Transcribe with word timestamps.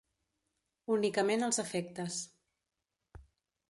Únicament 0.95 1.47
als 1.51 1.63
efectes. 1.67 2.19